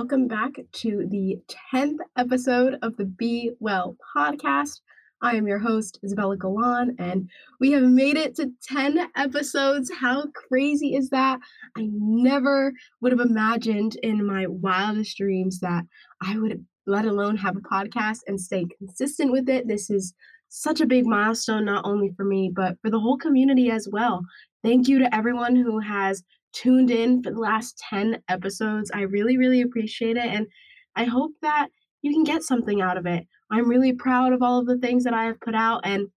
welcome 0.00 0.26
back 0.26 0.52
to 0.72 1.06
the 1.10 1.38
10th 1.74 1.98
episode 2.16 2.78
of 2.80 2.96
the 2.96 3.04
Be 3.04 3.50
Well 3.60 3.98
podcast. 4.16 4.80
I 5.20 5.36
am 5.36 5.46
your 5.46 5.58
host, 5.58 6.00
Isabella 6.02 6.38
Galan, 6.38 6.96
and 6.98 7.28
we 7.60 7.72
have 7.72 7.82
made 7.82 8.16
it 8.16 8.34
to 8.36 8.50
10 8.62 9.10
episodes. 9.14 9.92
How 9.94 10.24
crazy 10.28 10.94
is 10.94 11.10
that? 11.10 11.38
I 11.76 11.86
never 11.92 12.72
would 13.02 13.12
have 13.12 13.20
imagined 13.20 13.96
in 14.02 14.26
my 14.26 14.46
wildest 14.46 15.18
dreams 15.18 15.60
that 15.60 15.84
I 16.22 16.38
would, 16.38 16.64
let 16.86 17.04
alone 17.04 17.36
have 17.36 17.58
a 17.58 17.60
podcast 17.60 18.20
and 18.26 18.40
stay 18.40 18.64
consistent 18.78 19.30
with 19.30 19.50
it. 19.50 19.68
This 19.68 19.90
is 19.90 20.14
such 20.48 20.80
a 20.80 20.86
big 20.86 21.04
milestone, 21.04 21.66
not 21.66 21.84
only 21.84 22.10
for 22.16 22.24
me, 22.24 22.50
but 22.50 22.78
for 22.80 22.88
the 22.88 23.00
whole 23.00 23.18
community 23.18 23.70
as 23.70 23.86
well. 23.92 24.22
Thank 24.64 24.88
you 24.88 24.98
to 25.00 25.14
everyone 25.14 25.56
who 25.56 25.78
has 25.78 26.22
tuned 26.52 26.90
in 26.90 27.22
for 27.22 27.30
the 27.30 27.38
last 27.38 27.78
10 27.90 28.22
episodes. 28.28 28.90
I 28.94 29.02
really, 29.02 29.36
really 29.36 29.62
appreciate 29.62 30.16
it. 30.16 30.26
And 30.26 30.46
I 30.96 31.04
hope 31.04 31.32
that 31.42 31.68
you 32.02 32.12
can 32.12 32.24
get 32.24 32.42
something 32.42 32.80
out 32.80 32.96
of 32.96 33.06
it. 33.06 33.26
I'm 33.50 33.68
really 33.68 33.92
proud 33.92 34.32
of 34.32 34.42
all 34.42 34.60
of 34.60 34.66
the 34.66 34.78
things 34.78 35.04
that 35.04 35.14
I 35.14 35.24
have 35.24 35.40
put 35.40 35.54
out, 35.54 35.80
and 35.84 36.08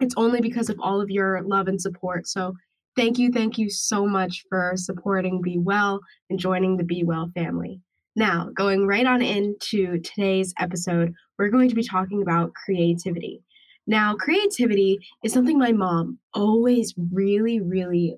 it's 0.00 0.14
only 0.16 0.40
because 0.40 0.70
of 0.70 0.78
all 0.80 1.00
of 1.00 1.10
your 1.10 1.42
love 1.42 1.68
and 1.68 1.80
support. 1.80 2.26
So, 2.26 2.54
thank 2.96 3.18
you, 3.18 3.30
thank 3.30 3.58
you 3.58 3.68
so 3.68 4.06
much 4.06 4.44
for 4.48 4.72
supporting 4.76 5.42
Be 5.42 5.58
Well 5.58 6.00
and 6.30 6.38
joining 6.38 6.76
the 6.76 6.84
Be 6.84 7.04
Well 7.04 7.30
family. 7.34 7.80
Now, 8.14 8.48
going 8.54 8.86
right 8.86 9.04
on 9.04 9.20
into 9.20 10.00
today's 10.00 10.54
episode, 10.58 11.12
we're 11.38 11.50
going 11.50 11.68
to 11.68 11.74
be 11.74 11.82
talking 11.82 12.22
about 12.22 12.54
creativity. 12.54 13.42
Now, 13.86 14.14
creativity 14.14 14.98
is 15.22 15.32
something 15.32 15.58
my 15.58 15.72
mom 15.72 16.18
always 16.32 16.94
really, 17.12 17.60
really 17.60 18.16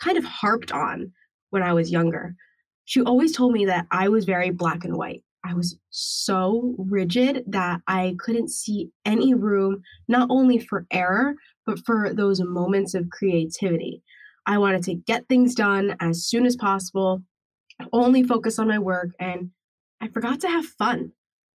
kind 0.00 0.18
of 0.18 0.24
harped 0.24 0.72
on 0.72 1.12
when 1.50 1.62
I 1.62 1.72
was 1.72 1.90
younger. 1.90 2.34
She 2.84 3.02
always 3.02 3.36
told 3.36 3.52
me 3.52 3.66
that 3.66 3.86
I 3.90 4.08
was 4.08 4.24
very 4.24 4.50
black 4.50 4.84
and 4.84 4.96
white. 4.96 5.22
I 5.44 5.54
was 5.54 5.78
so 5.90 6.74
rigid 6.78 7.44
that 7.46 7.80
I 7.86 8.16
couldn't 8.18 8.50
see 8.50 8.90
any 9.04 9.34
room, 9.34 9.82
not 10.08 10.28
only 10.30 10.58
for 10.58 10.86
error, 10.90 11.34
but 11.64 11.78
for 11.86 12.12
those 12.12 12.40
moments 12.40 12.94
of 12.94 13.10
creativity. 13.10 14.02
I 14.46 14.58
wanted 14.58 14.82
to 14.84 14.94
get 14.94 15.28
things 15.28 15.54
done 15.54 15.96
as 16.00 16.24
soon 16.24 16.46
as 16.46 16.56
possible, 16.56 17.22
only 17.92 18.22
focus 18.22 18.58
on 18.58 18.68
my 18.68 18.78
work, 18.78 19.10
and 19.20 19.50
I 20.00 20.08
forgot 20.08 20.40
to 20.40 20.48
have 20.48 20.64
fun. 20.64 21.12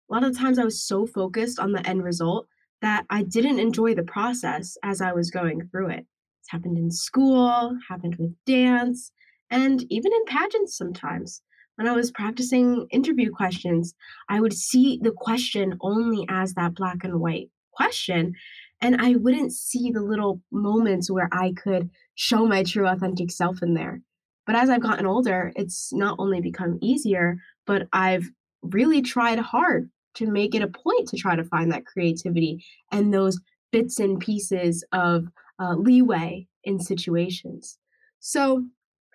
A 0.08 0.14
lot 0.14 0.24
of 0.24 0.32
the 0.32 0.38
times 0.38 0.58
I 0.58 0.64
was 0.64 0.82
so 0.82 1.06
focused 1.06 1.58
on 1.58 1.72
the 1.72 1.86
end 1.86 2.04
result 2.04 2.46
that 2.82 3.06
I 3.10 3.22
didn't 3.22 3.58
enjoy 3.58 3.94
the 3.94 4.02
process 4.02 4.76
as 4.82 5.00
I 5.00 5.12
was 5.12 5.30
going 5.30 5.68
through 5.68 5.90
it. 5.90 6.06
It's 6.44 6.52
happened 6.52 6.76
in 6.76 6.90
school, 6.90 7.74
happened 7.88 8.16
with 8.16 8.34
dance, 8.44 9.10
and 9.48 9.82
even 9.90 10.12
in 10.12 10.24
pageants 10.26 10.76
sometimes. 10.76 11.40
When 11.76 11.88
I 11.88 11.92
was 11.92 12.10
practicing 12.10 12.86
interview 12.90 13.30
questions, 13.30 13.94
I 14.28 14.42
would 14.42 14.52
see 14.52 15.00
the 15.02 15.10
question 15.10 15.78
only 15.80 16.26
as 16.28 16.52
that 16.52 16.74
black 16.74 17.02
and 17.02 17.18
white 17.18 17.48
question, 17.72 18.34
and 18.82 19.00
I 19.00 19.14
wouldn't 19.14 19.54
see 19.54 19.90
the 19.90 20.02
little 20.02 20.42
moments 20.52 21.10
where 21.10 21.30
I 21.32 21.54
could 21.54 21.88
show 22.14 22.46
my 22.46 22.62
true 22.62 22.86
authentic 22.86 23.30
self 23.30 23.62
in 23.62 23.72
there. 23.72 24.02
But 24.46 24.56
as 24.56 24.68
I've 24.68 24.82
gotten 24.82 25.06
older, 25.06 25.50
it's 25.56 25.94
not 25.94 26.16
only 26.18 26.42
become 26.42 26.78
easier, 26.82 27.38
but 27.66 27.88
I've 27.94 28.30
really 28.60 29.00
tried 29.00 29.38
hard 29.38 29.88
to 30.16 30.30
make 30.30 30.54
it 30.54 30.62
a 30.62 30.68
point 30.68 31.08
to 31.08 31.16
try 31.16 31.36
to 31.36 31.44
find 31.44 31.72
that 31.72 31.86
creativity 31.86 32.62
and 32.92 33.14
those 33.14 33.40
bits 33.74 33.98
and 33.98 34.20
pieces 34.20 34.84
of 34.92 35.26
uh, 35.58 35.74
leeway 35.74 36.46
in 36.62 36.78
situations. 36.78 37.76
So, 38.20 38.64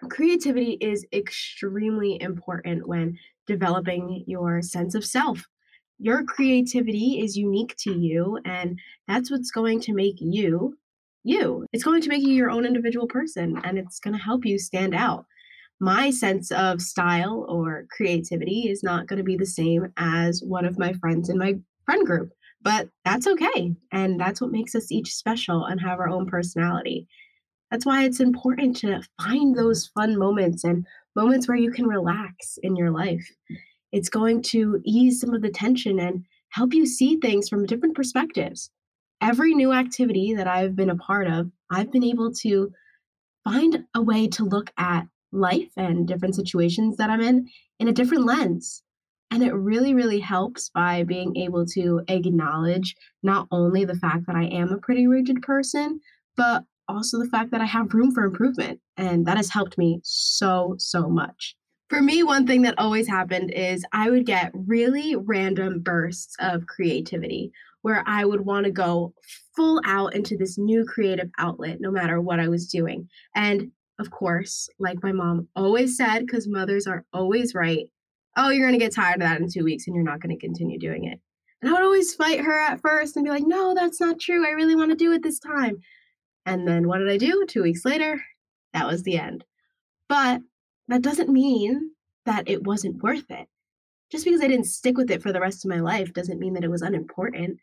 creativity 0.09 0.78
is 0.81 1.06
extremely 1.14 2.22
important 2.22 2.86
when 2.86 3.18
developing 3.48 4.25
your 4.28 4.62
sense 4.62 4.96
of 4.96 5.06
self. 5.06 5.48
Your 5.98 6.25
creativity 6.25 7.22
is 7.24 7.38
unique 7.38 7.74
to 7.84 7.94
you, 7.98 8.38
and 8.44 8.78
that's 9.08 9.31
what's 9.31 9.50
going 9.50 9.80
to 9.81 9.94
make 9.94 10.18
you 10.19 10.78
you. 11.24 11.66
It's 11.72 11.86
going 11.86 12.02
to 12.02 12.09
make 12.09 12.24
you 12.24 12.34
your 12.34 12.52
own 12.52 12.66
individual 12.66 13.08
person, 13.08 13.62
and 13.64 13.78
it's 13.78 14.02
going 14.02 14.18
to 14.18 14.22
help 14.22 14.46
you 14.46 14.59
stand 14.59 14.94
out. 14.94 15.25
My 15.80 16.09
sense 16.09 16.52
of 16.52 16.81
style 16.81 17.46
or 17.48 17.86
creativity 17.90 18.68
is 18.68 18.84
not 18.84 19.08
going 19.08 19.19
to 19.19 19.31
be 19.31 19.38
the 19.38 19.46
same 19.46 19.94
as 19.96 20.44
one 20.44 20.66
of 20.66 20.78
my 20.78 20.92
friends 21.00 21.30
in 21.30 21.38
my 21.38 21.56
friend 21.86 22.06
group. 22.06 22.31
But 22.62 22.90
that's 23.06 23.28
okay. 23.28 23.75
And 23.92 24.20
that's 24.20 24.42
what 24.42 24.52
makes 24.52 24.75
us 24.75 24.92
each 24.92 25.16
special 25.16 25.66
and 25.66 25.80
have 25.80 26.00
our 26.00 26.09
own 26.09 26.25
personality. 26.25 27.08
That's 27.72 27.86
why 27.86 28.03
it's 28.03 28.20
important 28.20 28.75
to 28.78 29.02
find 29.22 29.56
those 29.56 29.88
fun 29.88 30.18
moments 30.18 30.64
and 30.64 30.86
moments 31.16 31.48
where 31.48 31.58
you 31.58 31.72
can 31.72 31.88
relax 31.88 32.58
in 32.64 32.75
your 32.75 32.92
life. 32.92 33.30
It's 33.92 34.09
going 34.09 34.42
to 34.44 34.81
ease 34.84 35.19
some 35.19 35.34
of 35.34 35.42
the 35.42 35.52
tension 35.52 36.00
and 36.00 36.25
help 36.50 36.74
you 36.74 36.86
see 36.86 37.18
things 37.18 37.48
from 37.48 37.66
different 37.66 37.96
perspectives. 37.96 38.69
Every 39.22 39.53
new 39.53 39.72
activity 39.72 40.34
that 40.34 40.48
I've 40.48 40.75
been 40.75 40.90
a 40.90 40.96
part 40.96 41.28
of, 41.28 41.52
I've 41.69 41.92
been 41.92 42.03
able 42.03 42.34
to 42.34 42.72
find 43.44 43.86
a 43.96 44.02
way 44.02 44.28
to 44.28 44.46
look 44.46 44.72
at 44.78 45.08
life 45.31 45.72
and 45.78 46.08
different 46.08 46.36
situations 46.36 46.98
that 46.98 47.09
I'm 47.09 47.22
in 47.22 47.50
in 47.80 47.88
a 47.88 47.94
different 47.94 48.25
lens. 48.25 48.81
And 49.32 49.44
it 49.44 49.54
really, 49.54 49.94
really 49.94 50.20
helps 50.20 50.70
by 50.70 51.04
being 51.04 51.36
able 51.38 51.66
to 51.68 52.02
acknowledge 52.08 52.96
not 53.22 53.48
only 53.52 53.86
the 53.86 53.96
fact 53.96 54.26
that 54.28 54.36
I 54.36 54.46
am 54.46 54.72
a 54.72 54.80
pretty 54.80 55.08
rigid 55.08 55.42
person, 55.42 56.00
but 56.36 56.64
also 56.88 57.20
the 57.20 57.30
fact 57.30 57.52
that 57.52 57.62
I 57.62 57.66
have 57.66 57.94
room 57.94 58.12
for 58.12 58.24
improvement. 58.24 58.80
And 58.98 59.26
that 59.28 59.38
has 59.38 59.52
helped 59.52 59.78
me 59.78 60.00
so, 60.04 60.76
so 60.80 61.08
much. 61.08 61.56
For 61.90 62.02
me, 62.02 62.24
one 62.24 62.46
thing 62.46 62.64
that 62.64 62.78
always 62.78 63.08
happened 63.08 63.52
is 63.52 63.86
I 63.94 64.10
would 64.10 64.26
get 64.26 64.52
really 64.54 65.16
random 65.16 65.80
bursts 65.80 66.36
of 66.40 66.68
creativity 66.68 67.52
where 67.82 68.04
I 68.06 68.26
would 68.26 68.42
want 68.42 68.66
to 68.66 68.72
go 68.72 69.14
full 69.56 69.82
out 69.86 70.14
into 70.14 70.38
this 70.38 70.58
new 70.58 70.86
creative 70.86 71.30
outlet 71.38 71.78
no 71.80 71.92
matter 71.92 72.20
what 72.22 72.40
I 72.40 72.48
was 72.48 72.68
doing. 72.68 73.08
And 73.36 73.72
of 74.00 74.12
course, 74.12 74.70
like 74.80 75.04
my 75.04 75.12
mom 75.12 75.48
always 75.56 75.98
said, 75.98 76.20
because 76.20 76.48
mothers 76.48 76.88
are 76.88 77.06
always 77.12 77.56
right, 77.56 77.88
oh, 78.38 78.50
you're 78.50 78.68
going 78.68 78.80
to 78.80 78.84
get 78.84 78.94
tired 78.94 79.16
of 79.16 79.22
that 79.22 79.42
in 79.42 79.50
two 79.50 79.64
weeks 79.64 79.88
and 79.88 79.96
you're 79.96 80.04
not 80.04 80.22
going 80.22 80.36
to 80.36 80.46
continue 80.46 80.80
doing 80.80 81.06
it. 81.06 81.20
And 81.62 81.70
I 81.70 81.74
would 81.74 81.84
always 81.84 82.14
fight 82.14 82.40
her 82.40 82.60
at 82.60 82.82
first 82.82 83.16
and 83.16 83.26
be 83.26 83.32
like, 83.32 83.46
no, 83.46 83.74
that's 83.76 84.00
not 84.00 84.20
true. 84.20 84.48
I 84.48 84.52
really 84.52 84.76
want 84.76 84.92
to 84.92 84.96
do 84.96 85.12
it 85.12 85.24
this 85.24 85.40
time. 85.40 85.78
And 86.46 86.68
then 86.68 86.88
what 86.88 87.00
did 87.00 87.10
I 87.10 87.18
do? 87.18 87.46
Two 87.46 87.64
weeks 87.64 87.84
later, 87.84 88.22
that 88.74 88.88
was 88.88 89.04
the 89.04 89.18
end. 89.18 89.44
But 90.08 90.42
that 90.88 91.02
doesn't 91.02 91.30
mean 91.30 91.92
that 92.26 92.48
it 92.48 92.64
wasn't 92.64 93.04
worth 93.04 93.30
it. 93.30 93.48
Just 94.12 94.26
because 94.26 94.42
I 94.42 94.48
didn't 94.48 94.66
stick 94.66 94.98
with 94.98 95.12
it 95.12 95.22
for 95.22 95.32
the 95.32 95.42
rest 95.42 95.66
of 95.66 95.70
my 95.70 95.80
life 95.80 96.14
doesn't 96.14 96.40
mean 96.40 96.54
that 96.54 96.64
it 96.64 96.72
was 96.72 96.82
unimportant. 96.82 97.60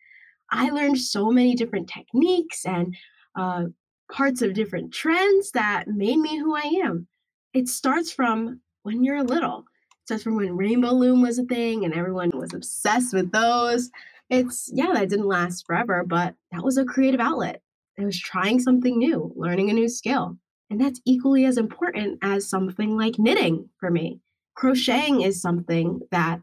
I 0.50 0.70
learned 0.70 0.98
so 0.98 1.30
many 1.30 1.54
different 1.54 1.88
techniques 1.88 2.64
and 2.66 2.94
uh, 3.34 3.64
parts 4.12 4.42
of 4.42 4.54
different 4.54 4.92
trends 4.94 5.50
that 5.52 5.88
made 5.88 6.18
me 6.18 6.38
who 6.38 6.54
I 6.54 6.82
am. 6.84 7.08
It 7.52 7.68
starts 7.68 8.12
from 8.12 8.60
when 8.82 9.02
you're 9.02 9.24
little 9.24 9.64
starts 10.06 10.22
from 10.22 10.36
when 10.36 10.56
Rainbow 10.56 10.92
Loom 10.92 11.20
was 11.20 11.40
a 11.40 11.44
thing 11.44 11.84
and 11.84 11.92
everyone 11.92 12.30
was 12.32 12.54
obsessed 12.54 13.12
with 13.12 13.32
those. 13.32 13.90
It's, 14.30 14.70
yeah, 14.72 14.92
that 14.94 15.08
didn't 15.08 15.26
last 15.26 15.66
forever, 15.66 16.04
but 16.06 16.36
that 16.52 16.62
was 16.62 16.78
a 16.78 16.84
creative 16.84 17.18
outlet. 17.18 17.60
It 17.98 18.04
was 18.04 18.20
trying 18.20 18.60
something 18.60 18.98
new, 18.98 19.32
learning 19.34 19.68
a 19.68 19.72
new 19.72 19.88
skill. 19.88 20.36
And 20.70 20.80
that's 20.80 21.00
equally 21.04 21.44
as 21.44 21.58
important 21.58 22.20
as 22.22 22.48
something 22.48 22.96
like 22.96 23.18
knitting 23.18 23.68
for 23.80 23.90
me. 23.90 24.20
Crocheting 24.54 25.22
is 25.22 25.42
something 25.42 26.00
that 26.12 26.40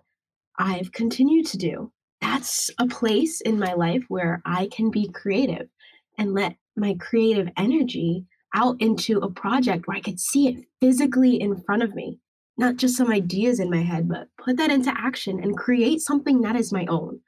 I've 0.59 0.91
continued 0.91 1.45
to 1.47 1.57
do. 1.57 1.91
That's 2.19 2.69
a 2.79 2.87
place 2.87 3.39
in 3.39 3.59
my 3.59 3.73
life 3.73 4.03
where 4.09 4.41
I 4.45 4.67
can 4.73 4.91
be 4.91 5.07
creative 5.07 5.69
and 6.17 6.33
let 6.33 6.57
my 6.75 6.95
creative 6.99 7.47
energy 7.55 8.25
out 8.53 8.75
into 8.81 9.19
a 9.19 9.31
project 9.31 9.87
where 9.87 9.95
I 9.95 10.01
could 10.01 10.19
see 10.19 10.49
it 10.49 10.65
physically 10.81 11.39
in 11.39 11.61
front 11.61 11.81
of 11.81 11.95
me 11.95 12.19
not 12.57 12.77
just 12.77 12.95
some 12.95 13.11
ideas 13.11 13.59
in 13.59 13.69
my 13.69 13.81
head, 13.81 14.07
but 14.07 14.27
put 14.37 14.57
that 14.57 14.71
into 14.71 14.93
action 14.95 15.39
and 15.39 15.57
create 15.57 16.01
something 16.01 16.41
that 16.41 16.55
is 16.55 16.71
my 16.71 16.85
own. 16.87 17.19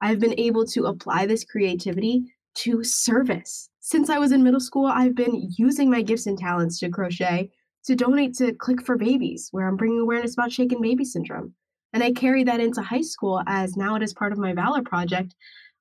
I've 0.00 0.20
been 0.20 0.38
able 0.38 0.66
to 0.66 0.86
apply 0.86 1.26
this 1.26 1.44
creativity 1.44 2.24
to 2.56 2.84
service. 2.84 3.68
Since 3.80 4.10
I 4.10 4.18
was 4.18 4.32
in 4.32 4.42
middle 4.42 4.60
school, 4.60 4.86
I've 4.86 5.14
been 5.14 5.50
using 5.56 5.90
my 5.90 6.02
gifts 6.02 6.26
and 6.26 6.38
talents 6.38 6.78
to 6.80 6.90
crochet 6.90 7.50
to 7.84 7.96
donate 7.96 8.34
to 8.34 8.52
Click 8.52 8.84
for 8.84 8.96
Babies, 8.96 9.48
where 9.50 9.66
I'm 9.66 9.76
bringing 9.76 10.00
awareness 10.00 10.34
about 10.34 10.52
shaken 10.52 10.82
baby 10.82 11.04
syndrome. 11.04 11.54
And 11.92 12.02
I 12.02 12.12
carry 12.12 12.44
that 12.44 12.60
into 12.60 12.82
high 12.82 13.02
school 13.02 13.42
as 13.46 13.76
now 13.76 13.94
it 13.94 14.02
is 14.02 14.12
part 14.12 14.32
of 14.32 14.38
my 14.38 14.52
Valor 14.52 14.82
project 14.82 15.34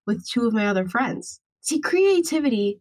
with 0.05 0.25
two 0.25 0.47
of 0.47 0.53
my 0.53 0.67
other 0.67 0.87
friends. 0.87 1.41
See, 1.61 1.79
creativity 1.81 2.79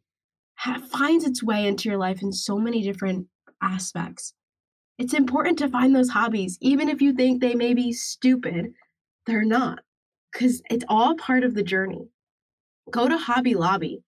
ha- 0.55 0.81
finds 0.93 1.25
its 1.25 1.43
way 1.43 1.67
into 1.67 1.89
your 1.89 1.99
life 1.99 2.23
in 2.23 2.33
so 2.33 2.57
many 2.57 2.83
different 2.83 3.27
aspects. 3.61 4.33
It's 4.99 5.15
important 5.15 5.59
to 5.59 5.69
find 5.69 5.95
those 5.95 6.09
hobbies, 6.09 6.57
even 6.61 6.89
if 6.89 7.03
you 7.03 7.13
think 7.13 7.41
they 7.41 7.55
may 7.55 7.75
be 7.75 7.93
stupid, 7.93 8.73
they're 9.27 9.45
not, 9.45 9.81
because 10.33 10.63
it's 10.71 10.85
all 10.89 11.17
part 11.17 11.45
of 11.45 11.55
the 11.55 11.63
journey. 11.63 12.09
Go 12.91 13.09
to 13.09 13.19
Hobby 13.19 13.55
Lobby. 13.55 14.03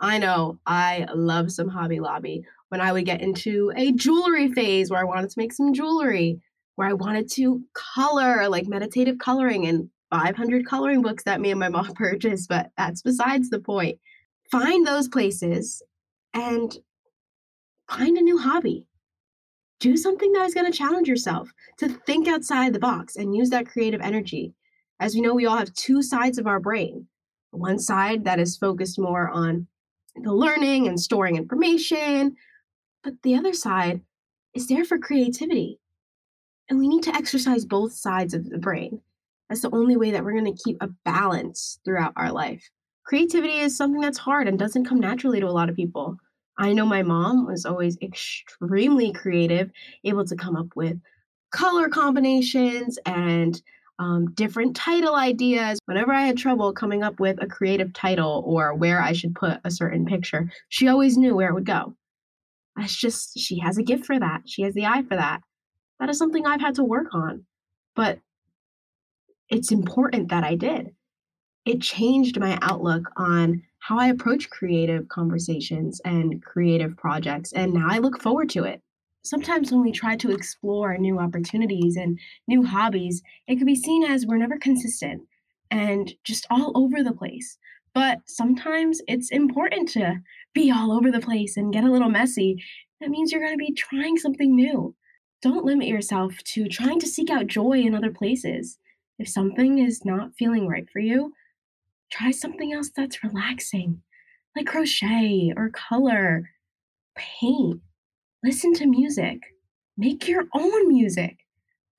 I 0.00 0.16
know 0.18 0.58
I 0.66 1.06
love 1.14 1.52
some 1.52 1.68
Hobby 1.68 2.00
Lobby. 2.00 2.44
When 2.70 2.80
I 2.80 2.92
would 2.92 3.04
get 3.04 3.20
into 3.20 3.72
a 3.76 3.92
jewelry 3.92 4.52
phase 4.52 4.90
where 4.90 5.00
I 5.00 5.04
wanted 5.04 5.28
to 5.28 5.38
make 5.38 5.52
some 5.52 5.74
jewelry, 5.74 6.40
where 6.76 6.88
I 6.88 6.94
wanted 6.94 7.30
to 7.32 7.62
color, 7.74 8.48
like 8.48 8.66
meditative 8.66 9.18
coloring 9.18 9.66
and 9.66 9.90
500 10.10 10.66
coloring 10.66 11.02
books 11.02 11.24
that 11.24 11.40
me 11.40 11.50
and 11.50 11.60
my 11.60 11.68
mom 11.68 11.92
purchased, 11.94 12.48
but 12.48 12.70
that's 12.78 13.02
besides 13.02 13.50
the 13.50 13.60
point. 13.60 13.98
Find 14.50 14.86
those 14.86 15.08
places 15.08 15.82
and 16.32 16.74
find 17.88 18.16
a 18.16 18.22
new 18.22 18.38
hobby. 18.38 18.86
Do 19.80 19.96
something 19.96 20.32
that 20.32 20.44
is 20.44 20.54
going 20.54 20.70
to 20.70 20.76
challenge 20.76 21.08
yourself 21.08 21.50
to 21.78 21.88
think 21.88 22.28
outside 22.28 22.72
the 22.72 22.78
box 22.78 23.16
and 23.16 23.34
use 23.34 23.50
that 23.50 23.66
creative 23.66 24.00
energy. 24.00 24.52
As 25.00 25.14
we 25.14 25.22
know, 25.22 25.34
we 25.34 25.46
all 25.46 25.56
have 25.56 25.72
two 25.74 26.02
sides 26.02 26.38
of 26.38 26.46
our 26.46 26.60
brain 26.60 27.06
one 27.52 27.78
side 27.78 28.24
that 28.24 28.38
is 28.38 28.56
focused 28.56 28.98
more 28.98 29.28
on 29.28 29.66
the 30.14 30.32
learning 30.32 30.86
and 30.86 31.00
storing 31.00 31.36
information, 31.36 32.36
but 33.02 33.14
the 33.22 33.34
other 33.34 33.52
side 33.52 34.00
is 34.54 34.68
there 34.68 34.84
for 34.84 34.98
creativity. 34.98 35.78
And 36.68 36.78
we 36.78 36.88
need 36.88 37.02
to 37.04 37.14
exercise 37.14 37.64
both 37.64 37.92
sides 37.92 38.34
of 38.34 38.48
the 38.48 38.58
brain. 38.58 39.00
That's 39.48 39.62
the 39.62 39.74
only 39.74 39.96
way 39.96 40.12
that 40.12 40.24
we're 40.24 40.38
going 40.38 40.54
to 40.54 40.62
keep 40.62 40.76
a 40.80 40.90
balance 41.04 41.80
throughout 41.84 42.12
our 42.16 42.30
life. 42.30 42.70
Creativity 43.04 43.58
is 43.58 43.76
something 43.76 44.00
that's 44.00 44.18
hard 44.18 44.46
and 44.46 44.58
doesn't 44.58 44.84
come 44.84 45.00
naturally 45.00 45.40
to 45.40 45.46
a 45.46 45.50
lot 45.50 45.68
of 45.68 45.74
people. 45.74 46.16
I 46.60 46.74
know 46.74 46.84
my 46.84 47.02
mom 47.02 47.46
was 47.46 47.64
always 47.64 47.96
extremely 48.02 49.12
creative, 49.12 49.70
able 50.04 50.26
to 50.26 50.36
come 50.36 50.56
up 50.56 50.76
with 50.76 51.00
color 51.52 51.88
combinations 51.88 52.98
and 53.06 53.60
um, 53.98 54.30
different 54.32 54.76
title 54.76 55.14
ideas. 55.14 55.78
Whenever 55.86 56.12
I 56.12 56.26
had 56.26 56.36
trouble 56.36 56.74
coming 56.74 57.02
up 57.02 57.18
with 57.18 57.42
a 57.42 57.46
creative 57.46 57.94
title 57.94 58.42
or 58.46 58.74
where 58.74 59.00
I 59.00 59.14
should 59.14 59.34
put 59.34 59.58
a 59.64 59.70
certain 59.70 60.04
picture, 60.04 60.52
she 60.68 60.88
always 60.88 61.16
knew 61.16 61.34
where 61.34 61.48
it 61.48 61.54
would 61.54 61.64
go. 61.64 61.96
That's 62.76 62.94
just, 62.94 63.38
she 63.38 63.58
has 63.60 63.78
a 63.78 63.82
gift 63.82 64.04
for 64.04 64.18
that. 64.18 64.42
She 64.44 64.62
has 64.62 64.74
the 64.74 64.84
eye 64.84 65.02
for 65.02 65.16
that. 65.16 65.40
That 65.98 66.10
is 66.10 66.18
something 66.18 66.46
I've 66.46 66.60
had 66.60 66.74
to 66.74 66.84
work 66.84 67.14
on. 67.14 67.46
But 67.96 68.18
it's 69.48 69.72
important 69.72 70.28
that 70.28 70.44
I 70.44 70.56
did. 70.56 70.94
It 71.70 71.80
changed 71.80 72.38
my 72.38 72.58
outlook 72.62 73.10
on 73.16 73.62
how 73.78 73.98
I 73.98 74.08
approach 74.08 74.50
creative 74.50 75.08
conversations 75.08 76.00
and 76.04 76.42
creative 76.42 76.96
projects. 76.96 77.52
And 77.52 77.72
now 77.72 77.86
I 77.88 77.98
look 77.98 78.20
forward 78.20 78.50
to 78.50 78.64
it 78.64 78.82
sometimes 79.22 79.70
when 79.70 79.82
we 79.82 79.92
try 79.92 80.16
to 80.16 80.30
explore 80.30 80.96
new 80.96 81.18
opportunities 81.18 81.96
and 81.96 82.18
new 82.46 82.64
hobbies, 82.64 83.22
it 83.46 83.56
can 83.56 83.66
be 83.66 83.74
seen 83.74 84.04
as 84.04 84.26
we're 84.26 84.38
never 84.38 84.58
consistent 84.58 85.22
and 85.70 86.12
just 86.24 86.46
all 86.50 86.72
over 86.74 87.02
the 87.02 87.12
place. 87.12 87.58
But 87.94 88.20
sometimes 88.26 89.00
it's 89.08 89.30
important 89.30 89.88
to 89.90 90.20
be 90.54 90.70
all 90.70 90.92
over 90.92 91.10
the 91.10 91.20
place 91.20 91.56
and 91.56 91.72
get 91.72 91.84
a 91.84 91.90
little 91.90 92.08
messy. 92.08 92.62
That 93.00 93.10
means 93.10 93.32
you're 93.32 93.44
going 93.44 93.58
to 93.58 93.64
be 93.64 93.72
trying 93.72 94.16
something 94.16 94.54
new. 94.54 94.94
Don't 95.42 95.64
limit 95.64 95.88
yourself 95.88 96.36
to 96.44 96.68
trying 96.68 97.00
to 97.00 97.06
seek 97.06 97.30
out 97.30 97.46
joy 97.46 97.80
in 97.80 97.94
other 97.94 98.10
places. 98.10 98.78
If 99.18 99.28
something 99.28 99.78
is 99.78 100.04
not 100.04 100.34
feeling 100.38 100.66
right 100.66 100.88
for 100.90 101.00
you, 101.00 101.32
try 102.10 102.30
something 102.30 102.72
else 102.72 102.90
that's 102.94 103.22
relaxing, 103.24 104.02
like 104.56 104.66
crochet 104.66 105.52
or 105.56 105.70
color, 105.70 106.50
paint 107.16 107.80
listen 108.42 108.72
to 108.74 108.86
music, 108.86 109.38
make 109.96 110.26
your 110.26 110.44
own 110.54 110.88
music, 110.88 111.38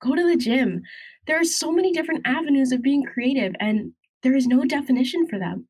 go 0.00 0.14
to 0.14 0.26
the 0.26 0.36
gym. 0.36 0.82
There 1.26 1.40
are 1.40 1.44
so 1.44 1.70
many 1.70 1.92
different 1.92 2.26
avenues 2.26 2.72
of 2.72 2.82
being 2.82 3.04
creative, 3.04 3.54
and 3.60 3.92
there 4.22 4.34
is 4.34 4.46
no 4.46 4.64
definition 4.64 5.26
for 5.26 5.38
them. 5.38 5.66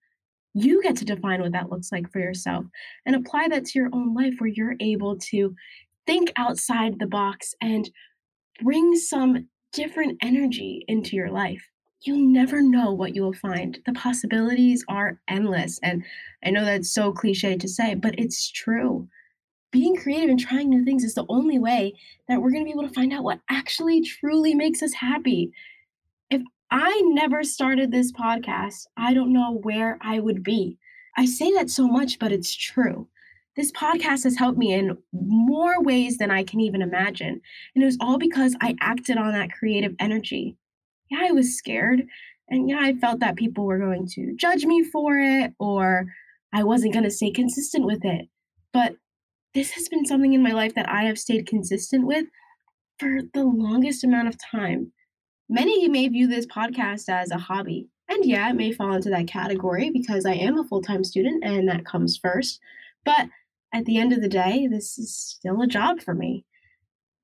You 0.54 0.82
get 0.82 0.96
to 0.96 1.04
define 1.04 1.40
what 1.40 1.52
that 1.52 1.70
looks 1.70 1.92
like 1.92 2.10
for 2.10 2.18
yourself 2.18 2.66
and 3.06 3.16
apply 3.16 3.48
that 3.48 3.64
to 3.66 3.78
your 3.78 3.88
own 3.92 4.14
life 4.14 4.34
where 4.38 4.50
you're 4.50 4.76
able 4.80 5.18
to 5.18 5.54
think 6.06 6.32
outside 6.36 6.98
the 6.98 7.06
box 7.06 7.54
and 7.60 7.88
bring 8.62 8.94
some 8.96 9.48
different 9.72 10.18
energy 10.22 10.84
into 10.88 11.16
your 11.16 11.30
life. 11.30 11.66
You'll 12.02 12.28
never 12.28 12.60
know 12.60 12.92
what 12.92 13.14
you 13.14 13.22
will 13.22 13.32
find. 13.32 13.78
The 13.86 13.92
possibilities 13.92 14.84
are 14.88 15.20
endless. 15.28 15.78
And 15.82 16.04
I 16.44 16.50
know 16.50 16.64
that's 16.64 16.92
so 16.92 17.12
cliche 17.12 17.56
to 17.56 17.68
say, 17.68 17.94
but 17.94 18.18
it's 18.18 18.50
true 18.50 19.08
being 19.72 19.96
creative 19.96 20.28
and 20.30 20.38
trying 20.38 20.68
new 20.68 20.84
things 20.84 21.02
is 21.02 21.14
the 21.14 21.26
only 21.28 21.58
way 21.58 21.94
that 22.28 22.40
we're 22.40 22.50
going 22.50 22.62
to 22.62 22.70
be 22.70 22.78
able 22.78 22.86
to 22.86 22.94
find 22.94 23.12
out 23.12 23.24
what 23.24 23.40
actually 23.50 24.02
truly 24.02 24.54
makes 24.54 24.82
us 24.82 24.92
happy. 24.92 25.50
If 26.30 26.42
I 26.70 27.02
never 27.06 27.42
started 27.42 27.90
this 27.90 28.12
podcast, 28.12 28.86
I 28.96 29.14
don't 29.14 29.32
know 29.32 29.58
where 29.62 29.98
I 30.00 30.20
would 30.20 30.44
be. 30.44 30.78
I 31.16 31.26
say 31.26 31.52
that 31.54 31.70
so 31.70 31.88
much, 31.88 32.18
but 32.18 32.32
it's 32.32 32.54
true. 32.54 33.08
This 33.56 33.72
podcast 33.72 34.24
has 34.24 34.36
helped 34.36 34.58
me 34.58 34.72
in 34.72 34.96
more 35.12 35.82
ways 35.82 36.18
than 36.18 36.30
I 36.30 36.44
can 36.44 36.60
even 36.60 36.80
imagine. 36.80 37.40
And 37.74 37.82
it 37.82 37.86
was 37.86 37.98
all 38.00 38.18
because 38.18 38.54
I 38.60 38.76
acted 38.80 39.18
on 39.18 39.32
that 39.32 39.52
creative 39.52 39.94
energy. 39.98 40.56
Yeah, 41.12 41.26
I 41.28 41.32
was 41.32 41.56
scared. 41.56 42.04
And 42.48 42.68
yeah, 42.68 42.78
I 42.80 42.94
felt 42.94 43.20
that 43.20 43.36
people 43.36 43.64
were 43.64 43.78
going 43.78 44.06
to 44.14 44.34
judge 44.36 44.64
me 44.64 44.82
for 44.82 45.18
it 45.18 45.52
or 45.58 46.06
I 46.52 46.64
wasn't 46.64 46.92
going 46.92 47.04
to 47.04 47.10
stay 47.10 47.30
consistent 47.30 47.84
with 47.84 48.04
it. 48.04 48.28
But 48.72 48.96
this 49.54 49.72
has 49.72 49.88
been 49.88 50.06
something 50.06 50.32
in 50.32 50.42
my 50.42 50.52
life 50.52 50.74
that 50.74 50.88
I 50.88 51.04
have 51.04 51.18
stayed 51.18 51.46
consistent 51.46 52.06
with 52.06 52.26
for 52.98 53.20
the 53.34 53.44
longest 53.44 54.04
amount 54.04 54.28
of 54.28 54.36
time. 54.38 54.92
Many 55.48 55.86
may 55.88 56.08
view 56.08 56.26
this 56.26 56.46
podcast 56.46 57.08
as 57.08 57.30
a 57.30 57.38
hobby. 57.38 57.88
And 58.08 58.24
yeah, 58.24 58.48
it 58.48 58.54
may 58.54 58.72
fall 58.72 58.94
into 58.94 59.10
that 59.10 59.26
category 59.26 59.90
because 59.90 60.24
I 60.24 60.32
am 60.32 60.58
a 60.58 60.64
full 60.64 60.82
time 60.82 61.04
student 61.04 61.44
and 61.44 61.68
that 61.68 61.84
comes 61.84 62.16
first. 62.16 62.58
But 63.04 63.28
at 63.74 63.84
the 63.84 63.98
end 63.98 64.12
of 64.12 64.22
the 64.22 64.28
day, 64.28 64.66
this 64.66 64.98
is 64.98 65.14
still 65.14 65.60
a 65.60 65.66
job 65.66 66.00
for 66.00 66.14
me. 66.14 66.46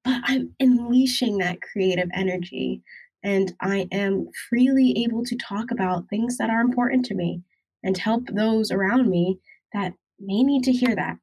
But 0.04 0.20
I'm 0.24 0.54
unleashing 0.60 1.38
that 1.38 1.62
creative 1.62 2.08
energy 2.14 2.82
and 3.22 3.54
I 3.60 3.88
am 3.90 4.28
freely 4.48 5.04
able 5.04 5.24
to 5.24 5.36
talk 5.36 5.70
about 5.70 6.08
things 6.08 6.36
that 6.38 6.50
are 6.50 6.60
important 6.60 7.04
to 7.06 7.14
me 7.14 7.42
and 7.82 7.96
help 7.96 8.24
those 8.28 8.70
around 8.70 9.08
me 9.08 9.38
that 9.72 9.94
may 10.20 10.42
need 10.42 10.64
to 10.64 10.72
hear 10.72 10.94
that. 10.94 11.18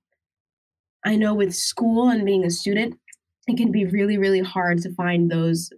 I 1.06 1.16
know 1.16 1.34
with 1.34 1.56
school 1.56 2.10
and 2.10 2.26
being 2.26 2.44
a 2.44 2.50
student, 2.50 2.98
it 3.48 3.58
can 3.58 3.72
be 3.72 3.86
really, 3.86 4.18
really 4.18 4.42
hard 4.42 4.82
to 4.82 4.94
find 4.96 5.30
those 5.30 5.70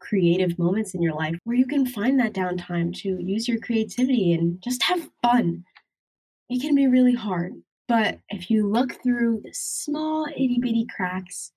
creative 0.00 0.58
moments 0.58 0.94
in 0.94 1.02
your 1.02 1.14
life 1.14 1.36
where 1.44 1.56
you 1.56 1.66
can 1.66 1.86
find 1.86 2.18
that 2.18 2.32
downtime 2.32 2.94
to 2.94 3.22
use 3.22 3.46
your 3.46 3.60
creativity 3.60 4.32
and 4.32 4.60
just 4.62 4.82
have 4.82 5.08
fun. 5.22 5.64
It 6.48 6.60
can 6.60 6.74
be 6.74 6.86
really 6.86 7.14
hard, 7.14 7.54
but 7.86 8.18
if 8.30 8.50
you 8.50 8.66
look 8.66 9.02
through 9.02 9.42
the 9.44 9.52
small 9.52 10.26
itty 10.26 10.58
bitty 10.60 10.86
cracks, 10.94 11.52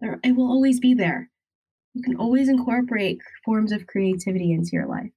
there, 0.00 0.18
it 0.24 0.32
will 0.32 0.48
always 0.48 0.80
be 0.80 0.94
there. 0.94 1.30
You 1.94 2.02
can 2.02 2.16
always 2.16 2.48
incorporate 2.48 3.20
forms 3.44 3.72
of 3.72 3.86
creativity 3.86 4.52
into 4.52 4.70
your 4.72 4.86
life. 4.86 5.10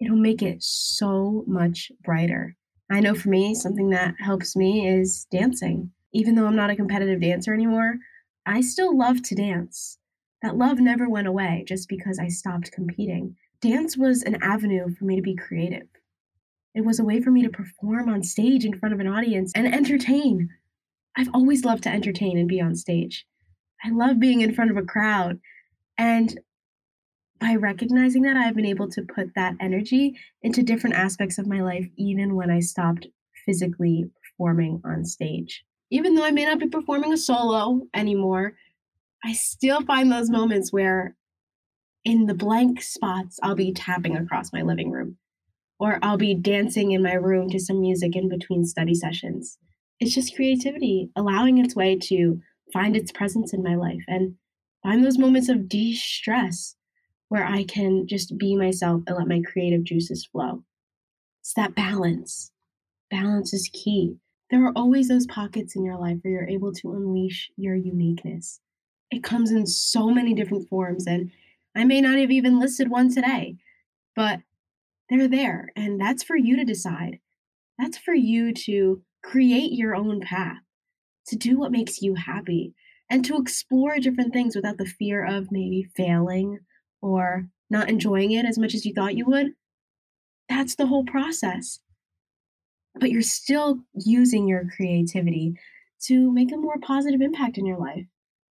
It'll 0.00 0.16
make 0.16 0.42
it 0.42 0.62
so 0.62 1.44
much 1.46 1.90
brighter. 2.02 2.56
I 2.90 3.00
know 3.00 3.14
for 3.14 3.30
me, 3.30 3.54
something 3.54 3.90
that 3.90 4.14
helps 4.20 4.54
me 4.54 4.86
is 4.86 5.26
dancing 5.30 5.90
even 6.14 6.36
though 6.36 6.46
I'm 6.46 6.56
not 6.56 6.70
a 6.70 6.76
competitive 6.76 7.20
dancer 7.20 7.52
anymore, 7.52 7.96
I 8.46 8.60
still 8.60 8.96
love 8.96 9.20
to 9.22 9.34
dance. 9.34 9.98
That 10.42 10.56
love 10.56 10.78
never 10.78 11.08
went 11.08 11.26
away 11.26 11.64
just 11.66 11.88
because 11.88 12.18
I 12.18 12.28
stopped 12.28 12.72
competing. 12.72 13.34
Dance 13.60 13.96
was 13.96 14.22
an 14.22 14.40
avenue 14.40 14.94
for 14.94 15.04
me 15.04 15.16
to 15.16 15.22
be 15.22 15.34
creative. 15.34 15.88
It 16.74 16.84
was 16.84 17.00
a 17.00 17.04
way 17.04 17.20
for 17.20 17.30
me 17.30 17.42
to 17.42 17.48
perform 17.48 18.08
on 18.08 18.22
stage 18.22 18.64
in 18.64 18.78
front 18.78 18.94
of 18.94 19.00
an 19.00 19.08
audience 19.08 19.52
and 19.54 19.66
entertain. 19.66 20.50
I've 21.16 21.30
always 21.34 21.64
loved 21.64 21.82
to 21.84 21.90
entertain 21.90 22.38
and 22.38 22.48
be 22.48 22.60
on 22.60 22.76
stage. 22.76 23.26
I 23.84 23.90
love 23.90 24.20
being 24.20 24.40
in 24.40 24.54
front 24.54 24.70
of 24.70 24.76
a 24.76 24.82
crowd. 24.82 25.40
And 25.98 26.40
by 27.40 27.56
recognizing 27.56 28.22
that, 28.22 28.36
I've 28.36 28.56
been 28.56 28.64
able 28.64 28.88
to 28.90 29.02
put 29.02 29.34
that 29.34 29.54
energy 29.60 30.16
into 30.42 30.62
different 30.62 30.96
aspects 30.96 31.38
of 31.38 31.46
my 31.46 31.60
life, 31.60 31.86
even 31.96 32.36
when 32.36 32.50
I 32.50 32.60
stopped 32.60 33.06
physically 33.44 34.10
performing 34.22 34.80
on 34.84 35.04
stage 35.04 35.64
even 35.94 36.14
though 36.14 36.24
I 36.24 36.32
may 36.32 36.44
not 36.44 36.58
be 36.58 36.66
performing 36.66 37.12
a 37.12 37.16
solo 37.16 37.82
anymore, 37.94 38.54
I 39.24 39.32
still 39.32 39.82
find 39.82 40.10
those 40.10 40.28
moments 40.28 40.72
where 40.72 41.14
in 42.04 42.26
the 42.26 42.34
blank 42.34 42.82
spots, 42.82 43.38
I'll 43.44 43.54
be 43.54 43.72
tapping 43.72 44.16
across 44.16 44.52
my 44.52 44.62
living 44.62 44.90
room 44.90 45.18
or 45.78 46.00
I'll 46.02 46.16
be 46.16 46.34
dancing 46.34 46.90
in 46.90 47.02
my 47.02 47.14
room 47.14 47.48
to 47.50 47.60
some 47.60 47.80
music 47.80 48.16
in 48.16 48.28
between 48.28 48.64
study 48.64 48.94
sessions. 48.94 49.56
It's 50.00 50.14
just 50.14 50.34
creativity 50.34 51.10
allowing 51.14 51.58
its 51.58 51.76
way 51.76 51.96
to 51.96 52.40
find 52.72 52.96
its 52.96 53.12
presence 53.12 53.52
in 53.52 53.62
my 53.62 53.76
life 53.76 54.02
and 54.08 54.34
find 54.84 55.04
those 55.04 55.18
moments 55.18 55.48
of 55.48 55.68
de 55.68 55.94
stress 55.94 56.76
where 57.28 57.44
I 57.44 57.64
can 57.64 58.06
just 58.06 58.38
be 58.38 58.54
myself 58.54 59.02
and 59.08 59.16
let 59.16 59.26
my 59.26 59.40
creative 59.40 59.82
juices 59.82 60.24
flow. 60.24 60.62
It's 61.40 61.54
that 61.54 61.74
balance. 61.74 62.52
Balance 63.10 63.52
is 63.52 63.68
key. 63.72 64.18
There 64.50 64.64
are 64.64 64.72
always 64.76 65.08
those 65.08 65.26
pockets 65.26 65.74
in 65.74 65.84
your 65.84 65.96
life 65.96 66.18
where 66.22 66.34
you're 66.34 66.48
able 66.48 66.72
to 66.74 66.92
unleash 66.92 67.50
your 67.56 67.74
uniqueness. 67.74 68.60
It 69.10 69.24
comes 69.24 69.50
in 69.50 69.66
so 69.66 70.10
many 70.10 70.34
different 70.34 70.68
forms, 70.68 71.06
and 71.06 71.30
I 71.74 71.84
may 71.84 72.00
not 72.00 72.18
have 72.18 72.30
even 72.30 72.60
listed 72.60 72.88
one 72.88 73.12
today, 73.12 73.56
but 74.14 74.40
they're 75.08 75.28
there, 75.28 75.70
and 75.76 76.00
that's 76.00 76.22
for 76.22 76.36
you 76.36 76.56
to 76.56 76.64
decide. 76.64 77.18
That's 77.78 77.98
for 77.98 78.14
you 78.14 78.52
to 78.52 79.02
create 79.22 79.72
your 79.72 79.94
own 79.94 80.20
path, 80.20 80.60
to 81.28 81.36
do 81.36 81.58
what 81.58 81.72
makes 81.72 82.02
you 82.02 82.14
happy. 82.14 82.74
And 83.14 83.24
to 83.24 83.36
explore 83.36 84.00
different 84.00 84.32
things 84.32 84.56
without 84.56 84.76
the 84.76 84.84
fear 84.84 85.24
of 85.24 85.52
maybe 85.52 85.86
failing 85.94 86.58
or 87.00 87.46
not 87.70 87.88
enjoying 87.88 88.32
it 88.32 88.44
as 88.44 88.58
much 88.58 88.74
as 88.74 88.84
you 88.84 88.92
thought 88.92 89.14
you 89.14 89.24
would. 89.24 89.52
That's 90.48 90.74
the 90.74 90.88
whole 90.88 91.04
process. 91.04 91.78
But 92.96 93.12
you're 93.12 93.22
still 93.22 93.78
using 93.94 94.48
your 94.48 94.64
creativity 94.68 95.54
to 96.06 96.32
make 96.32 96.52
a 96.52 96.56
more 96.56 96.74
positive 96.82 97.20
impact 97.20 97.56
in 97.56 97.66
your 97.66 97.78
life. 97.78 98.06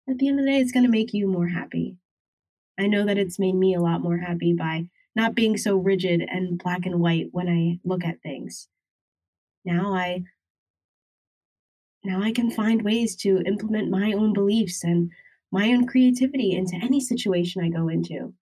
At 0.09 0.19
the 0.19 0.29
end 0.29 0.39
of 0.39 0.45
the 0.45 0.51
day, 0.51 0.59
it's 0.59 0.71
going 0.71 0.85
to 0.85 0.89
make 0.89 1.13
you 1.13 1.27
more 1.27 1.49
happy. 1.49 1.97
I 2.79 2.87
know 2.87 3.05
that 3.05 3.17
it's 3.17 3.37
made 3.37 3.55
me 3.55 3.75
a 3.75 3.81
lot 3.81 3.99
more 3.99 4.19
happy 4.19 4.53
by 4.53 4.87
not 5.17 5.35
being 5.35 5.57
so 5.57 5.75
rigid 5.75 6.21
and 6.21 6.57
black 6.57 6.85
and 6.85 7.01
white 7.01 7.27
when 7.33 7.49
I 7.49 7.81
look 7.83 8.05
at 8.05 8.21
things. 8.21 8.69
Now 9.65 9.93
I 9.93 10.23
now 12.05 12.21
I 12.21 12.31
can 12.31 12.51
find 12.51 12.81
ways 12.81 13.15
to 13.17 13.41
implement 13.45 13.89
my 13.89 14.13
own 14.13 14.33
beliefs 14.33 14.83
and 14.83 15.11
my 15.51 15.69
own 15.69 15.87
creativity 15.87 16.53
into 16.53 16.75
any 16.75 16.99
situation 16.99 17.63
I 17.63 17.69
go 17.69 17.87
into. 17.87 18.33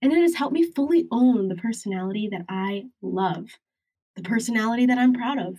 And 0.00 0.12
it 0.12 0.20
has 0.20 0.34
helped 0.34 0.54
me 0.54 0.72
fully 0.72 1.06
own 1.10 1.48
the 1.48 1.54
personality 1.54 2.28
that 2.32 2.44
I 2.48 2.86
love, 3.02 3.50
the 4.16 4.22
personality 4.22 4.86
that 4.86 4.98
I'm 4.98 5.14
proud 5.14 5.38
of, 5.38 5.58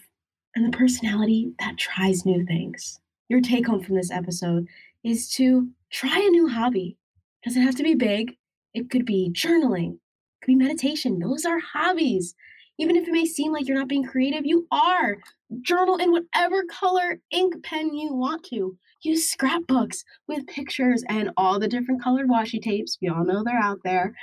and 0.56 0.66
the 0.66 0.78
personality 0.78 1.54
that 1.60 1.78
tries 1.78 2.26
new 2.26 2.46
things. 2.46 3.00
Your 3.30 3.42
take 3.42 3.68
home 3.68 3.82
from 3.82 3.96
this 3.96 4.12
episode 4.12 4.68
is 5.04 5.30
to 5.36 5.70
try 5.90 6.20
a 6.20 6.30
new 6.30 6.48
hobby. 6.50 6.98
Doesn't 7.44 7.62
have 7.62 7.76
to 7.76 7.84
be 7.84 7.96
big, 7.96 8.38
it 8.74 8.90
could 8.90 9.06
be 9.06 9.32
journaling, 9.32 9.94
it 9.94 10.42
could 10.42 10.48
be 10.48 10.56
meditation. 10.56 11.20
Those 11.20 11.46
are 11.46 11.60
hobbies. 11.60 12.36
Even 12.80 12.96
if 12.96 13.08
it 13.08 13.12
may 13.12 13.26
seem 13.26 13.52
like 13.52 13.68
you're 13.68 13.78
not 13.78 13.88
being 13.88 14.04
creative, 14.04 14.46
you 14.46 14.68
are. 14.72 15.18
Journal 15.62 15.98
in 15.98 16.12
whatever 16.12 16.64
color 16.66 17.20
ink 17.32 17.64
pen 17.64 17.94
you 17.94 18.14
want 18.14 18.44
to. 18.46 18.78
Use 19.02 19.30
scrapbooks 19.30 20.04
with 20.28 20.48
pictures 20.48 21.04
and 21.08 21.30
all 21.38 21.60
the 21.60 21.68
different 21.68 22.02
colored 22.02 22.28
washi 22.28 22.62
tapes. 22.62 22.98
We 23.02 23.10
all 23.10 23.26
know 23.26 23.44
they're 23.44 23.60
out 23.60 23.80
there. 23.84 24.16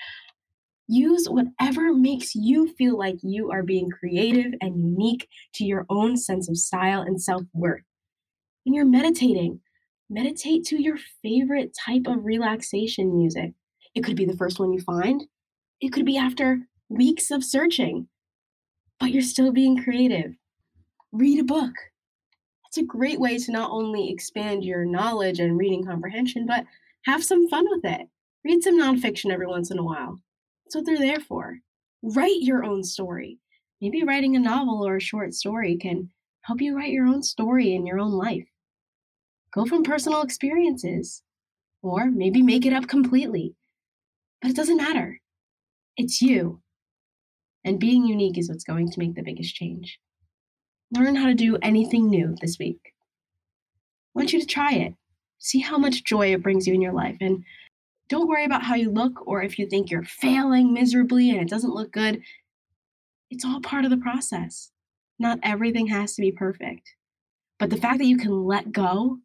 Use 0.88 1.28
whatever 1.28 1.95
makes 1.95 2.35
you 2.35 2.75
feel 2.75 2.99
like 2.99 3.19
you 3.23 3.52
are 3.52 3.62
being 3.62 3.90
creative 3.90 4.52
and 4.61 4.83
unique 4.83 5.28
to 5.54 5.64
your 5.64 5.87
own 5.88 6.16
sense 6.16 6.49
of 6.49 6.57
style 6.57 7.02
and 7.02 7.23
self 7.23 7.42
worth. 7.54 7.85
When 8.64 8.75
you're 8.75 8.85
meditating, 8.85 9.61
meditate 10.09 10.64
to 10.64 10.83
your 10.83 10.97
favorite 11.23 11.76
type 11.87 12.07
of 12.07 12.25
relaxation 12.25 13.16
music. 13.16 13.52
It 13.95 14.02
could 14.02 14.16
be 14.16 14.25
the 14.25 14.37
first 14.37 14.59
one 14.59 14.73
you 14.73 14.80
find, 14.80 15.23
it 15.80 15.92
could 15.92 16.04
be 16.04 16.16
after 16.16 16.59
weeks 16.88 17.30
of 17.30 17.45
searching 17.45 18.09
but 19.00 19.11
you're 19.11 19.23
still 19.23 19.50
being 19.50 19.83
creative. 19.83 20.35
Read 21.11 21.40
a 21.40 21.45
book. 21.45 21.73
That's 22.64 22.78
a 22.78 22.85
great 22.85 23.19
way 23.19 23.38
to 23.38 23.50
not 23.50 23.71
only 23.73 24.11
expand 24.11 24.62
your 24.62 24.85
knowledge 24.85 25.40
and 25.40 25.59
reading 25.59 25.85
comprehension, 25.85 26.47
but 26.47 26.64
have 27.07 27.25
some 27.25 27.49
fun 27.49 27.66
with 27.69 27.85
it. 27.85 28.07
Read 28.45 28.62
some 28.62 28.78
nonfiction 28.78 29.33
every 29.33 29.47
once 29.47 29.71
in 29.71 29.78
a 29.78 29.83
while. 29.83 30.21
That's 30.64 30.76
what 30.76 30.87
they're 30.87 30.99
there 30.99 31.21
for. 31.21 31.59
Write 32.02 32.42
your 32.42 32.64
own 32.64 32.85
story. 32.85 33.38
Maybe 33.80 34.04
writing 34.04 34.37
a 34.37 34.38
novel 34.38 34.87
or 34.87 34.97
a 34.97 35.00
short 35.00 35.35
story 35.35 35.76
can 35.76 36.11
help 36.42 36.61
you 36.61 36.76
write 36.76 36.92
your 36.92 37.07
own 37.07 37.23
story 37.23 37.75
in 37.75 37.87
your 37.87 37.99
own 37.99 38.12
life. 38.12 38.47
Go 39.52 39.64
from 39.64 39.83
personal 39.83 40.23
experiences, 40.23 41.23
or 41.83 42.11
maybe 42.11 42.42
make 42.42 42.66
it 42.66 42.73
up 42.73 42.87
completely. 42.87 43.57
But 44.40 44.52
it 44.52 44.57
doesn't 44.57 44.76
matter. 44.76 45.21
It's 45.97 46.23
you. 46.23 46.61
And 47.64 47.79
being 47.79 48.07
unique 48.07 48.38
is 48.38 48.49
what's 48.49 48.64
going 48.64 48.90
to 48.90 48.99
make 48.99 49.14
the 49.14 49.23
biggest 49.23 49.55
change. 49.55 49.99
Learn 50.93 51.14
how 51.14 51.26
to 51.26 51.35
do 51.35 51.57
anything 51.62 52.09
new 52.09 52.35
this 52.40 52.59
week. 52.59 52.81
I 52.85 54.19
want 54.19 54.33
you 54.33 54.40
to 54.40 54.47
try 54.47 54.73
it. 54.73 54.95
See 55.38 55.61
how 55.61 55.79
much 55.79 56.05
joy 56.05 56.33
it 56.33 56.43
brings 56.43 56.67
you 56.67 56.75
in 56.75 56.83
your 56.83 56.93
life. 56.93 57.17
And 57.21 57.45
don't 58.09 58.29
worry 58.29 58.45
about 58.45 58.64
how 58.64 58.75
you 58.75 58.90
look 58.90 59.26
or 59.26 59.43
if 59.43 59.59
you 59.59 59.67
think 59.67 59.90
you're 59.90 60.02
failing 60.02 60.73
miserably 60.73 61.31
and 61.31 61.40
it 61.40 61.49
doesn't 61.49 61.75
look 61.75 61.93
good. 61.93 62.23
It's 63.31 63.45
all 63.45 63.61
part 63.61 63.85
of 63.85 63.90
the 63.90 63.97
process. 63.97 64.73
Not 65.19 65.38
everything 65.43 65.87
has 65.88 66.14
to 66.14 66.23
be 66.23 66.33
perfect. 66.33 66.90
But 67.59 67.71
the 67.71 67.76
fact 67.76 67.99
that 67.99 68.07
you 68.07 68.17
can 68.17 68.45
let 68.45 68.73
go 68.73 69.19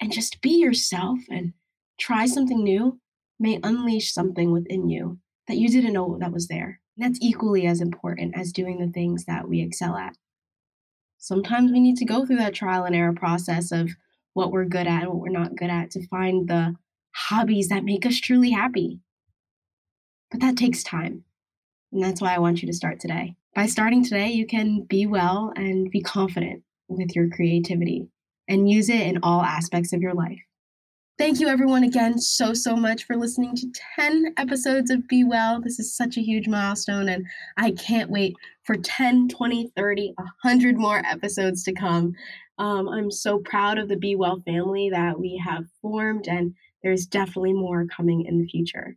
and 0.00 0.12
just 0.12 0.40
be 0.40 0.60
yourself 0.60 1.18
and 1.30 1.52
try 1.98 2.26
something 2.26 2.62
new 2.62 3.00
may 3.38 3.60
unleash 3.62 4.12
something 4.12 4.52
within 4.52 4.88
you 4.88 5.18
that 5.48 5.56
you 5.56 5.68
didn't 5.68 5.92
know 5.92 6.16
that 6.20 6.32
was 6.32 6.48
there. 6.48 6.80
That's 6.96 7.18
equally 7.20 7.66
as 7.66 7.80
important 7.80 8.36
as 8.36 8.52
doing 8.52 8.78
the 8.78 8.92
things 8.92 9.24
that 9.24 9.48
we 9.48 9.60
excel 9.60 9.96
at. 9.96 10.16
Sometimes 11.18 11.72
we 11.72 11.80
need 11.80 11.96
to 11.96 12.04
go 12.04 12.24
through 12.24 12.36
that 12.36 12.54
trial 12.54 12.84
and 12.84 12.94
error 12.94 13.12
process 13.12 13.72
of 13.72 13.90
what 14.34 14.52
we're 14.52 14.64
good 14.64 14.86
at 14.86 15.02
and 15.02 15.08
what 15.08 15.20
we're 15.20 15.28
not 15.30 15.56
good 15.56 15.70
at 15.70 15.90
to 15.92 16.06
find 16.08 16.48
the 16.48 16.76
hobbies 17.14 17.68
that 17.68 17.84
make 17.84 18.04
us 18.04 18.20
truly 18.20 18.50
happy. 18.50 19.00
But 20.30 20.40
that 20.40 20.56
takes 20.56 20.82
time. 20.82 21.24
And 21.92 22.02
that's 22.02 22.20
why 22.20 22.34
I 22.34 22.40
want 22.40 22.60
you 22.60 22.66
to 22.66 22.74
start 22.74 23.00
today. 23.00 23.36
By 23.54 23.66
starting 23.66 24.04
today, 24.04 24.30
you 24.32 24.46
can 24.46 24.82
be 24.82 25.06
well 25.06 25.52
and 25.54 25.90
be 25.90 26.02
confident 26.02 26.64
with 26.88 27.14
your 27.14 27.30
creativity 27.30 28.08
and 28.48 28.68
use 28.68 28.88
it 28.88 29.00
in 29.00 29.20
all 29.22 29.42
aspects 29.42 29.92
of 29.92 30.02
your 30.02 30.14
life. 30.14 30.40
Thank 31.16 31.38
you, 31.38 31.46
everyone, 31.46 31.84
again 31.84 32.18
so, 32.18 32.52
so 32.54 32.74
much 32.74 33.04
for 33.04 33.14
listening 33.16 33.54
to 33.54 33.70
10 33.94 34.34
episodes 34.36 34.90
of 34.90 35.06
Be 35.06 35.22
Well. 35.22 35.60
This 35.60 35.78
is 35.78 35.96
such 35.96 36.16
a 36.16 36.20
huge 36.20 36.48
milestone, 36.48 37.08
and 37.08 37.24
I 37.56 37.70
can't 37.70 38.10
wait 38.10 38.34
for 38.64 38.74
10, 38.74 39.28
20, 39.28 39.70
30, 39.76 40.12
100 40.16 40.76
more 40.76 40.98
episodes 41.06 41.62
to 41.64 41.72
come. 41.72 42.14
Um, 42.58 42.88
I'm 42.88 43.12
so 43.12 43.38
proud 43.38 43.78
of 43.78 43.88
the 43.88 43.96
Be 43.96 44.16
Well 44.16 44.42
family 44.44 44.90
that 44.90 45.16
we 45.16 45.40
have 45.44 45.66
formed, 45.80 46.26
and 46.26 46.52
there's 46.82 47.06
definitely 47.06 47.52
more 47.52 47.86
coming 47.86 48.26
in 48.26 48.40
the 48.40 48.48
future. 48.48 48.96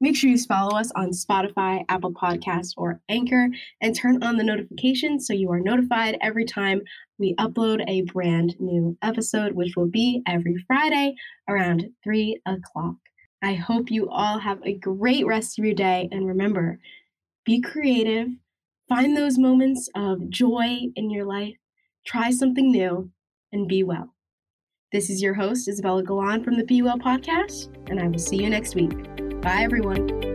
Make 0.00 0.14
sure 0.14 0.28
you 0.28 0.38
follow 0.38 0.78
us 0.78 0.92
on 0.94 1.10
Spotify, 1.10 1.82
Apple 1.88 2.12
Podcasts, 2.12 2.74
or 2.76 3.00
Anchor 3.08 3.48
and 3.80 3.94
turn 3.94 4.22
on 4.22 4.36
the 4.36 4.44
notifications 4.44 5.26
so 5.26 5.32
you 5.32 5.50
are 5.50 5.60
notified 5.60 6.18
every 6.20 6.44
time 6.44 6.82
we 7.18 7.34
upload 7.36 7.82
a 7.88 8.02
brand 8.02 8.56
new 8.60 8.98
episode, 9.00 9.52
which 9.52 9.74
will 9.74 9.88
be 9.88 10.22
every 10.26 10.62
Friday 10.66 11.14
around 11.48 11.86
3 12.04 12.40
o'clock. 12.44 12.96
I 13.42 13.54
hope 13.54 13.90
you 13.90 14.08
all 14.10 14.38
have 14.38 14.58
a 14.64 14.74
great 14.74 15.26
rest 15.26 15.58
of 15.58 15.64
your 15.64 15.74
day. 15.74 16.08
And 16.12 16.26
remember, 16.26 16.78
be 17.46 17.62
creative, 17.62 18.28
find 18.90 19.16
those 19.16 19.38
moments 19.38 19.88
of 19.94 20.28
joy 20.28 20.80
in 20.94 21.10
your 21.10 21.24
life, 21.24 21.56
try 22.06 22.30
something 22.30 22.70
new, 22.70 23.10
and 23.50 23.66
be 23.66 23.82
well. 23.82 24.14
This 24.92 25.08
is 25.08 25.22
your 25.22 25.34
host, 25.34 25.68
Isabella 25.68 26.02
Galan 26.02 26.44
from 26.44 26.58
the 26.58 26.64
Be 26.64 26.82
Well 26.82 26.98
podcast, 26.98 27.74
and 27.88 27.98
I 27.98 28.08
will 28.08 28.18
see 28.18 28.36
you 28.36 28.50
next 28.50 28.74
week. 28.74 29.25
Bye, 29.42 29.62
everyone. 29.62 30.25